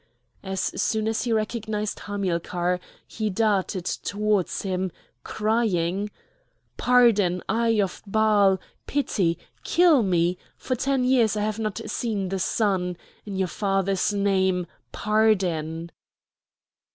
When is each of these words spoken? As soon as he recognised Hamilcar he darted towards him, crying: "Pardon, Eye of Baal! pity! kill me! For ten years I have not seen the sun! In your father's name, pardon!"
As 0.41 0.81
soon 0.81 1.07
as 1.07 1.25
he 1.25 1.31
recognised 1.31 1.99
Hamilcar 1.99 2.79
he 3.05 3.29
darted 3.29 3.85
towards 3.85 4.63
him, 4.63 4.91
crying: 5.23 6.09
"Pardon, 6.75 7.43
Eye 7.47 7.79
of 7.79 8.01
Baal! 8.07 8.59
pity! 8.87 9.37
kill 9.63 10.01
me! 10.01 10.39
For 10.57 10.75
ten 10.75 11.03
years 11.03 11.37
I 11.37 11.41
have 11.43 11.59
not 11.59 11.81
seen 11.87 12.29
the 12.29 12.39
sun! 12.39 12.97
In 13.27 13.35
your 13.35 13.47
father's 13.47 14.11
name, 14.11 14.65
pardon!" 14.91 15.91